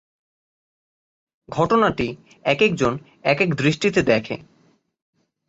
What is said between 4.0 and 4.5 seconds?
দেখে।